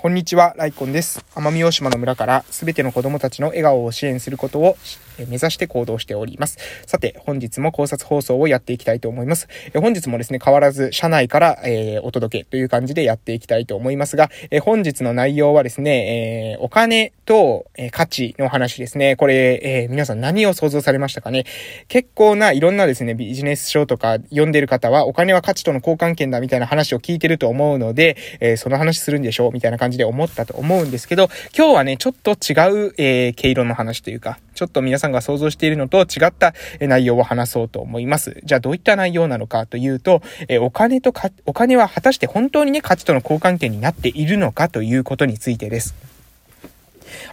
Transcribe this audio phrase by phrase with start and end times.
[0.00, 1.26] こんにちは、ライコンです。
[1.34, 4.78] 奄美大島の村からすべての子供たちの笑顔を支援することを
[5.18, 6.56] 目指して行動しております。
[6.86, 9.46] さて、本日も考察放送をやっていきたいと思います。
[9.74, 19.16] 本日もですね、変わらず社内から、えー、お届けという感じでやっていきたいと思いますが、え本日の内容はですね、えー、お金と、え価値の話ですね。
[19.16, 21.44] これ、え皆さん何を想像されましたかね？
[21.88, 38.40] 結構ないろんなですね、ビジネス書とか読んでる方は、お金は価値との交換権だみたいな話を聞いてると思うので、えその話するんでしょうみたいな感じじで思ったと思うんですけど、今日はね、ちょっと違う、えー、毛色の話というか、ちょっと皆さんが想像しているのと違った内容を話そうと思います。
[38.44, 46.09] じゃあどういった内容なのかというと、えお金とか、お金は果たして本当にね、価値との交換権になっているのかということについてです。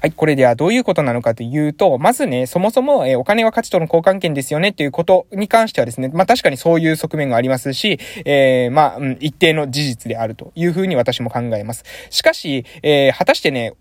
[0.01, 11.83] はい、これではどういうことなのかというと、まずね、そもそも、えお金は価値との交換権ですよねっていうことに関してはですね、まあ確かにそういう側面がありますし、えー、まあ、うん、一定の事実であるというふうに私も考えます。
[12.09, 13.73] しかし、えー、果たしてね、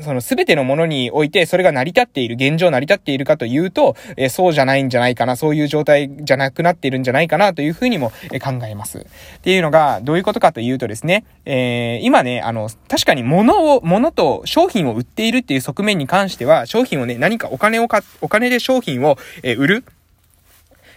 [0.00, 8.98] その全てのものにおいてそれが成り立っている、現状成り立っているかというと、え、そうじゃないんじゃないかな、そういう状態じゃなくなっているんじゃないかなというふうにも、え、考えます。
[9.00, 19.84] っていうのが、どういうことかというとですね、えー、今ね、あの、確かに物を、物と商品を売っているっていう側面に関しては、商品をね、何かお金をか、お金で商品を、え、売る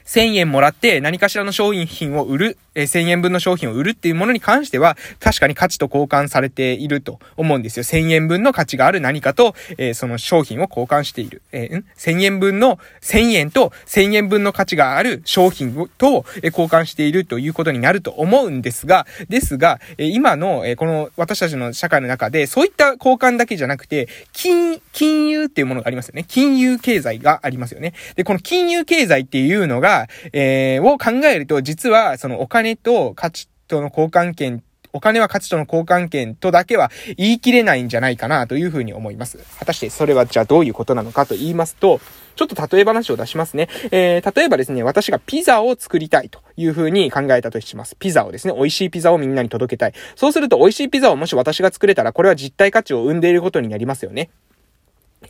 [0.06, 7.84] 1000円もらって何かしらの商品を売るえ1000円分の商品を売るっていうものに関しては、確かに価値と交換されていると思うんですよ。
[7.84, 11.42] 1000円分の価値がある何かと、え、その商品を交換している。
[11.52, 26.26] えー、?1000 円分の、1000円と1000円分の価値がある商品と、交換しているということになると思うんですが、ですが、今の、この私たちの社会の中で、そういった交換だけじゃなくて、金、金融っていうものがありますよね。
[26.28, 27.94] 金融経済がありますよね。
[28.16, 29.95] で、この金融経済っていうのが、
[30.34, 34.64] えー、を考えると、実は、そのお金と価値との交換権
[34.96, 39.38] お金は価値との交換権とだけは言い切れないんじゃないかなというふうに思います。
[39.60, 42.00] 果たしてそれはじゃあどういうことなのかと言いますと、
[42.38, 43.68] ちょっと例え話を出しますね。
[43.92, 47.98] えー、例えばですね、私がピザを作りたいというふうに考えたとします。
[48.00, 49.94] ピザをですね、美味しいピザをみんなに届けたい。
[50.16, 54.30] そうすると美味しいピザをもし私が作れたら、これは実体価値を生んでいることになりますよね。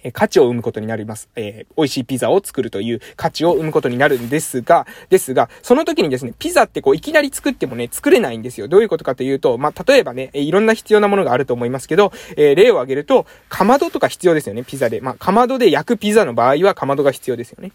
[0.05, 1.29] え価値を生むことになります。
[1.35, 8.67] えー、美味しいピザを作るという価値を生むことになるんですが、ですが、その時にですね、ピザってこういきなり作ってもね、作れないんですよ。
[8.67, 15.01] どういうことかというと、まあ、例えばね、いろんな必要なものがあると思いますけど、えー、例を挙げると、かまどとか必要ですよね、ピザで。
[15.01, 17.71] まあ、かまどで焼くピザの場合はかまどが必要ですよね。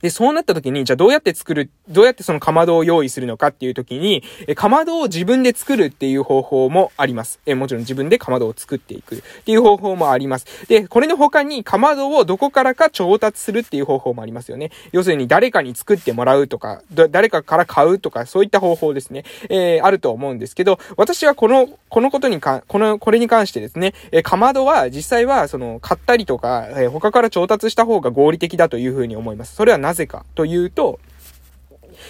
[0.00, 7.40] で、そうなった時に、じゃあどうやって作る、どうやってそのかまどを用意するのかっていう時に、え、かまどを自分で作るっていう方法もあります。
[7.46, 10.46] え、もちろん自分でかまどを作っていくっていう方法もあります。
[10.68, 14.70] で、これの他にかまどをどこからか調達するっていう方法もありますよね。
[14.92, 19.24] 要するに誰かに作ってもらうとか、誰かから買うとか、そういった方法ですね。
[19.48, 29.54] えー、あると思うんですけど、私はこの、このことにか、この、これに関してですね、え、かまどは実際は、その、買ったりとか、え、他から調達した方が合理的だというふうに思います。
[29.54, 31.00] それはなぜかというと、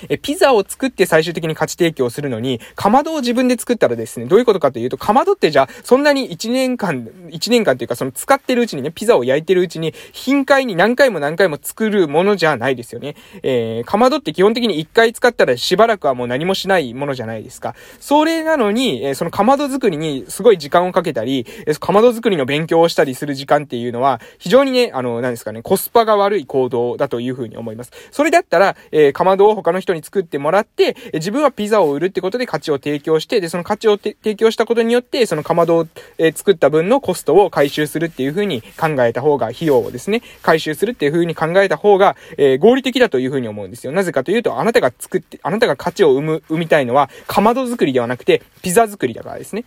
[0.08, 13.16] え、ピザを作って最終的に価値提供するのに、かまどを自分で作ったらですね、どういうことかというと、かまどってじゃあ、そんなに1年間、1年間っていうか、その使ってるうちにね、ピザを焼いてるうちに、頻回に何回も何回も作るものじゃないですよね。
[13.42, 17.74] えー、かまどって基本的に1回使ったらしばらくはもう何もしないものじゃないですか。
[18.00, 27.92] それなのに、えー、そのかまど作りにすごい時間をかけたり、えー、かまど作りの勉強をしたりする時間っていうのは、非常にね、あの、何ですかね、コスパが悪い行動だというふうに思います。
[28.10, 35.86] それだったら、えー、かまどを他の人に作ってもらって、自分はピザを売るってことで価値を提供して、で、その価値を提供したことによって、そのかまどを、
[36.18, 43.92] え作った分のコストを回収するっていう風に考えた方が、費用をですね、回収するっていう風に考えた方が、えー、合理的だという風に思うんですよ。
[43.92, 49.64] なぜかというと、あなたが作って、あなたが価値を生む、生みたいのは、かまど作りではなくて、ピザ作りだからですね。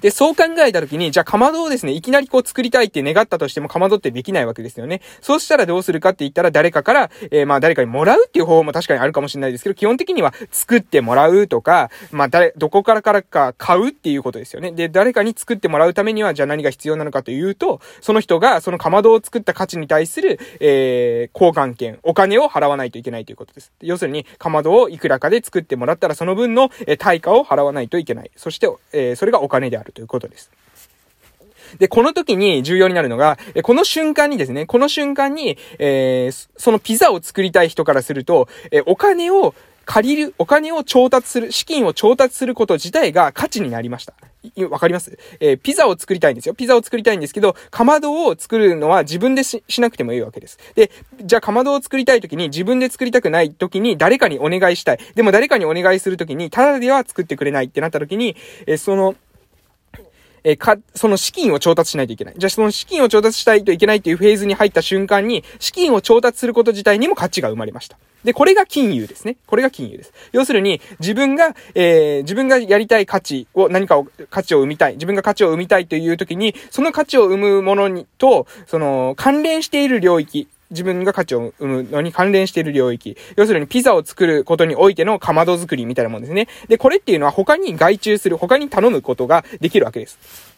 [0.00, 5.00] で、そう考えたときに、じゃあかまどをですね、いきなりこう作りたいって願ったとしてもかまどってできないわけですよね。
[5.20, 14.72] そうしたらどうするかって言ったら誰かから、えー、まあ誰かにもらうっていう方法も確かにあるかもしれないですけど、基本的には作ってもらうとか、まあ誰、どこからからか買うっていうことですよね。
[14.72, 23.72] で、誰かに作ってもらうためには、じゃあ何が必要なのかというと、その人がそのかまどを作った価値に対する、えー、交換権、お金を払わないといけないということです。
[23.80, 28.30] 要するに、かまどをいくらかで作ってもらったらその分の、え対価を払わないといけない。
[28.36, 30.52] そして、えー、それがお金であるということです。
[31.78, 44.14] で、この時に重要になるのが、この瞬間にですね、この瞬間に、えー、そのピザを作りたい人からすると、えー、お金を借りる、お金を調達する、資金を調達すること自体が価値になりました。
[44.68, 45.16] わかります？
[45.38, 46.54] えー、ピザを作りたいんですよ。
[46.54, 50.58] ピザを作りたいんですけど、かまどを作るのは自分でしなくてもいいわけです。
[50.74, 50.90] で、
[51.22, 54.98] じゃあかまどを作りたい時に自分で作りたくない時に誰かにお願いしたい。
[55.14, 58.36] でも誰かにお願いする時に、ただでは作ってくれないってなった時に、
[58.66, 59.14] えー、その、
[60.44, 62.34] えか、その資金を調達しないといけない。
[62.36, 67.96] じゃあその資金を調達したいといけないというフェーズに入った瞬間に、資金を調達すること自体にも価値が生まれました。
[68.24, 69.36] で、これが金融ですね。
[69.46, 70.12] これが金融です。
[70.32, 74.94] 要するに、自分が、えー、自分がやりたい価値を、何かを、価値を生みたい。
[74.94, 80.48] 自分が価値を生みたいという時に、その価値を生むものに、と、その、関連している領域。
[80.72, 83.16] 自分が価値を生むのに関連している領域。
[83.36, 86.48] 要するにピザを作ることにおいてのかまど作りみたいなもんですね。
[86.68, 90.51] で、これっていうのは他に外注する、他に頼むことができるわけです。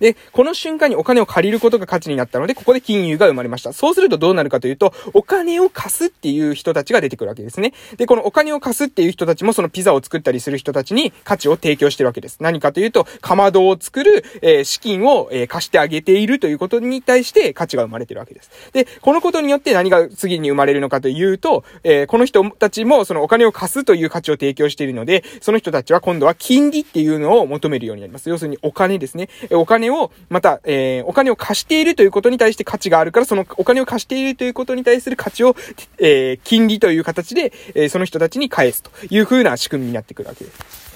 [0.00, 3.72] で、この瞬間にお金を借りることが価値になったので、ここで金融が生まれました。
[3.72, 7.72] そうするとどうなるかというと、お金を貸すっていう人たちが出てくるわけですね。
[7.96, 12.38] で、このお金を貸すっていう人たちもそのピザを作ったりする人たちに価値を提供してるわけです。
[12.40, 18.50] 何かというと、かまどを作る、えー、資金を、えー、貸してあげているということに対して価値が生まれてるわけです。
[18.72, 28.28] で、このことによって何が次に生まれるのかというと、えー、この人たちもそのお金を貸すという価値を提供しているので、その人たちは今度は金利っていうのを求めるようになります。
[28.28, 29.28] 要するにお金ですね。
[29.50, 35.54] お金を、また、えー、お金を貸しているということに対して価値があるから、そのお金を貸しているということに対する価値を、
[35.98, 40.87] えー、金利という形で、えー、その人たちに返すというふうな仕組みになってくるわけです。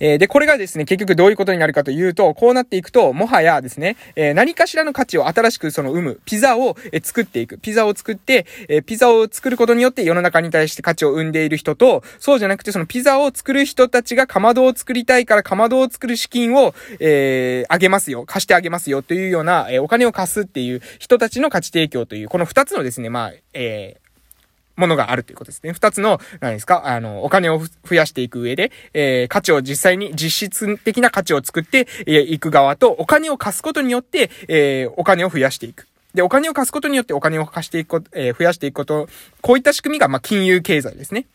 [0.00, 7.58] えー、で、これがですね、結局どういうことになるかというと、こうなっていくと、もはやですね、えー、何かしらの価値を新しくその生む、ピザを、え、作っていく。
[7.58, 18.24] ピザを作って、えピザを作ることによって世の中に対して価値を生んでいる人と、そうじゃなくてそのピザを作る人たちがかまどを作りたいからかまどを作る資金を、えあげますよ。
[18.24, 24.07] 貸してあげますよというような、えお金を貸すっていう人たちの価値提供という、この二つのですね、まあ、えー、
[24.78, 25.72] ものがあるということですね。
[25.72, 35.86] 二つの、何ですか、あの、お金を増やしていく上で、えー、価値を実際に実質的な価値を作って、えー、いく側と、お金を貸すことによって、えー、お金を増やしていく。
[36.14, 39.08] で、お金を貸すことによってお金を貸していくこと、えー、増やしていくこと、
[39.42, 41.26] こういった仕組みが、まあ、金融経済ですね。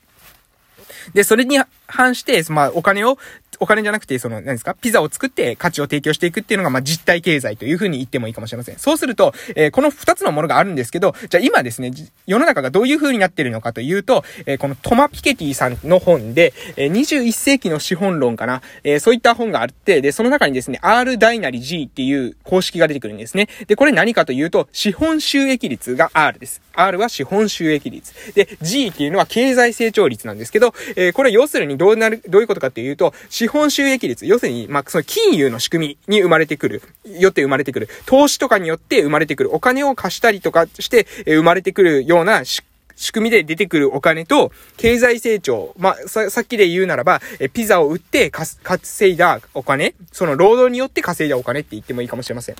[1.13, 1.59] で、それに
[1.93, 3.17] 反して、まあ、お金を
[3.59, 4.73] お金じゃなくて、その、何ですか？
[4.73, 8.77] ピザを作って価値を提供していくっていうのが、まあ、実体経済というふうに言ってもいいかもしれません。
[8.77, 11.91] そうすると、えー、この二つのものがあるんですけど、じゃあ今ですね、
[12.25, 23.47] 世の中がどういうふうになってるのかというと、えー、このトマ・ピケティさんの本で、えー、21世紀の資本論かな、え、そういった本があって、で、その中にですね、R 大なり G っていう公式が出てくるんですね。
[23.67, 26.61] で、これ何かというと、資本収益率が R です。
[26.75, 28.13] R は資本収益率。
[28.33, 42.63] で、G っていうのは経済成長率なんですけど、え、これ要するにどうなる、どういうことかっていうと、資本収益率、要するに、まあ、その金融の仕組みに生まれてくる、よって生まれてくる、投資とかによって生まれてくる、お金を貸したりとかして、え、生まれてくるような仕
[43.11, 45.75] 組みで出てくるお金と、経済成長。
[45.77, 52.55] まあ、さ、さっきで言うならば、え、ピザを売って稼いだお金、その労働によって稼いだお金って言ってもいいかもしれません。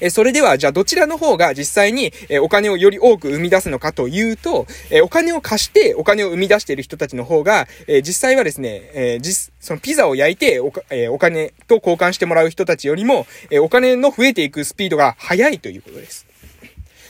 [0.00, 16.26] えそれでは、じゃあどちらの方が実際に、えお金をより多く生み出すのかというと、えお金を貸してお金を生み出している人たちの方が、え実際はですね、え実、そのピザを焼いておか、えお金と交換してもらう人たちよりも、えお金の増えていくスピードが速いということです。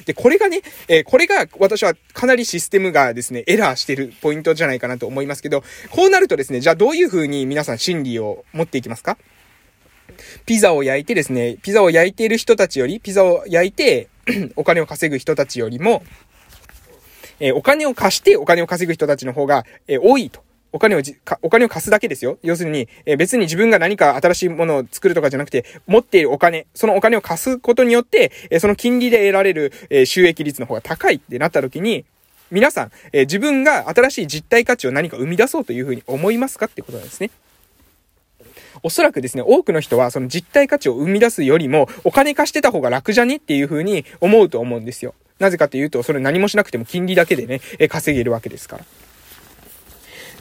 [0.07, 9.19] で、これがね、え、これが私はかなりシステムがですね、エラーしてるポイントじゃないかなと思いますけど、こうなるとですね、じゃあどういう風に皆さん心理を持っていきますか？
[10.47, 14.09] ピザを焼いてですね、ピザを焼いている人たちより、ピザを焼いて
[14.57, 16.03] お金を稼ぐ人たちよりも、
[17.41, 20.43] えー、お金を貸してお金を稼ぐ人たちの方が、えー、多いと。
[20.73, 21.03] お金を、
[21.43, 22.39] お金を貸すだけですよ。
[22.43, 32.05] 要するに、えー、別に自分が何か新しいものを作るとかじゃなくて、持っているお金、そのお金を貸すことによって、え、その金利で得られる、え、収益率の方が高いってなった時に、
[32.53, 37.31] 皆さん、え、自分が新しい実体価値を何か生み出そうというふうに思いますかってことなんですね。
[38.83, 43.37] おそらくですね、多くの人はその実体価値を生み出すよりも、お金貸してた方が楽じゃね？
[43.37, 45.15] っていう風に思うと思うんですよ。
[45.39, 48.85] なぜかというと、それ何もしなくても金利だけでね、稼げるわけですから。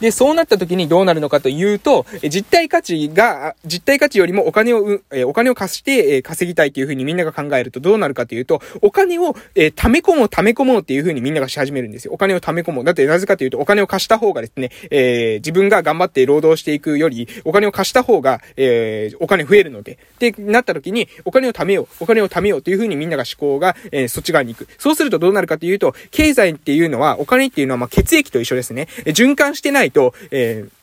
[0.01, 12.13] で、そうなった時にどうなるのかというと、実体価値が、実体価値よりもお金を、えお金を貸して、え稼ぎたいというふうにみんなが考えるとどうなるかというと、お金を、え貯め込もう、貯め込もうっていうふうにみんながし始めるんですよ。
[12.13, 12.83] お金を貯め込もう。
[12.85, 19.93] だってなぜかというと、お金を貸した方がですね、えー、自分が頑張って労働していくより、お金を貸した方が、えー、お金増えるので。
[19.93, 24.67] ってなった時に、お金を貯めよう、お金を貯めようというふうにみんなが思考が、え、そっち側に行く。
[24.77, 28.87] そうするとどうなるかというと、経済っていうのは、お金っていうのはまあ血液と一緒ですね。
[29.05, 30.78] 循環してないと、えー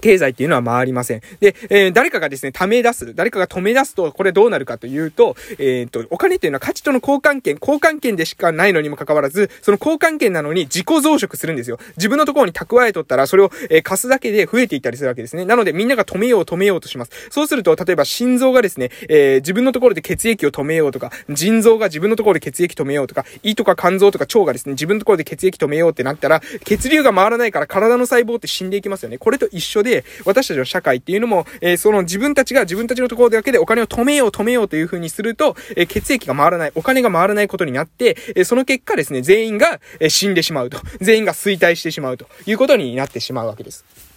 [0.00, 1.20] 経済っていうのは回りません。
[1.40, 11.78] で、えー、誰かがですね、溜め出す、誰かが止め出すと、これどうなるかというと、えー、っと、お金っていうのは価値との交換権、交換権でしかないのにもかかわらず、その交換権なのに自己増殖するんですよ。
[11.96, 15.44] 自分のところに蓄えとったら、それを、えー、貸すだけで増えていったりするわけですね。
[15.44, 17.10] なので、みんなが止めよう、止めようとします。
[17.30, 29.18] そうすると、例えば心臓がですね、えー、自分のところで血液を止めようとか、腎臓が自分のところで血液止めようとか、胃とか肝臓とか腸がですね、自分のところで血液止めようってなったら、血流が回らないから体の細胞って死んでいきますよね。
[29.18, 40.78] これと一緒緒で、私たちの社会っていうのも、えー、その自分たちが自分たちのところだけでお金を止めよう止めようという風にすると、えー、血液が回らない、お金が回らないことになって、えー、その結果ですね、全員が、えー、死んでしまうと。
[41.00, 44.09] 全員が衰退してしまうということになってしまうわけです。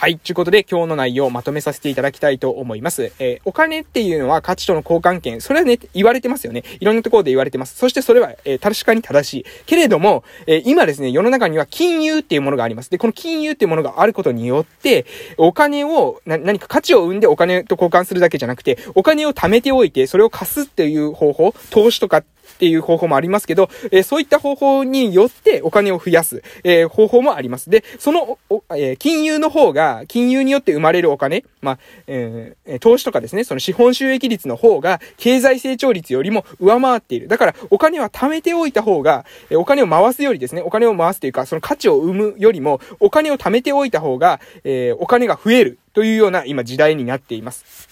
[0.00, 0.16] はい。
[0.16, 3.12] ということで、今日の内容をまとめさせていただきたいと思います。
[3.18, 5.40] えー、お金っていうのは価値との交換権。
[5.40, 6.62] それはね、言われてますよね。
[6.78, 7.74] いろんなところで言われてます。
[7.74, 9.44] そしてそれは、えー、確かに正しい。
[9.66, 12.92] けれども、えー、今ですね、世の中には金融っていうものがあります。
[12.92, 15.04] で、この金融っていうものがあることによって、
[15.36, 22.22] お金を、な、何か価値を生んでお金と交換するだけじゃなくて、お金を貯めておいて、それを貸すっていう方法、投資とか
[22.58, 27.70] っていう方法もありますけど、え、そういった方法によってお金を増やす、え、方法もあります。
[27.70, 28.36] で、その、
[28.74, 37.28] え、金融の方が、金融によって生まれるお金、まあ、えー、投資とかですね、その資本収益率の方が、経済成長率よりも上回っている。
[37.28, 47.87] だから、お金は貯めておいた方が、えお金を回すよりですね、お金を回すというか、その価値を生むよりも、お金を貯めておいた方が、えお金が増えるというような今時代になっています。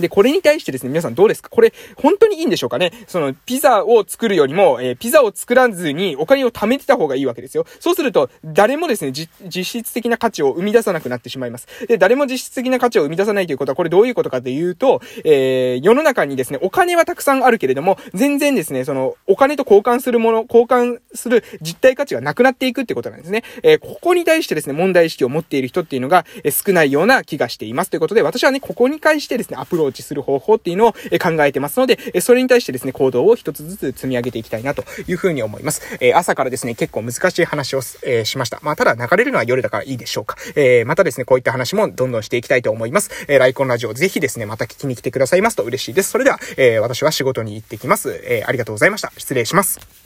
[0.00, 1.48] で、これに対してですね、皆さんどうですか？
[1.48, 2.92] これ、本当にいいんでしょうかね？
[3.06, 7.66] その、ピザを作るよりも、えー、ピザを作らずにお金を貯めてた方がいいわけですよ。
[7.80, 11.68] そうすると、誰もですね、実質的な価値を生み出さなくなってしまいます。
[11.86, 23.44] で、誰も実質的な価値を生み出さないということは、これどういうことかというと、えー、世の中にですね、お金はたくさんあるけれども、全然ですね、その、お金と交換するもの、交換する実体価値がなくなっていくってことなんですね。
[23.62, 27.90] えー、ここに対してですね、問題意識を持っている人っていうのが、え、少ないような気がしています。
[27.90, 35.82] ということで、私はね、ここに関してですね、アプローローチする方法っていうのを考えてますので、それに対してですね、行動を一つずつ積み上げていきたいなというふうに思います。
[36.00, 38.60] え朝からですね、結構難しい話を、えしました。
[38.62, 40.36] まあ、ただ流れるのは夜だからいいでしょうか。
[40.56, 43.10] えまたですね、こういった話もどんどんしていきたいと思います。
[43.28, 46.10] えライコンラジオぜひですね、また聞きに来てくださいますと嬉しいです。
[46.10, 48.20] それでは、え私は仕事に行ってきます。
[48.24, 49.12] えありがとうございました。
[49.16, 50.03] 失礼します。